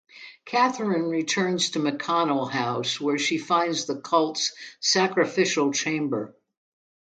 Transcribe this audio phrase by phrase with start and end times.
[0.45, 6.35] Katherine returns to the McConnell house, where she finds the cult's sacrificial chamber.